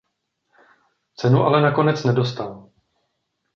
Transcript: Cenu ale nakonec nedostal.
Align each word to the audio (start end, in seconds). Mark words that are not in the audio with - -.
Cenu 1.15 1.43
ale 1.43 1.61
nakonec 1.61 2.03
nedostal. 2.03 2.69